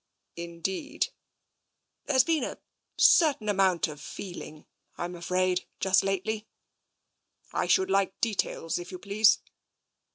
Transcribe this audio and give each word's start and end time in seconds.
"Indeed?"" 0.35 1.09
There's 2.07 2.23
been 2.23 2.43
a 2.43 2.57
certain 2.97 3.47
amount 3.47 3.87
of 3.87 4.01
feeling, 4.01 4.65
I'm 4.97 5.13
afraid, 5.13 5.67
just 5.79 6.03
lately." 6.03 6.47
I 7.53 7.67
should 7.67 7.91
like 7.91 8.19
details, 8.19 8.79
if 8.79 8.91
you 8.91 8.97
please." 8.97 9.41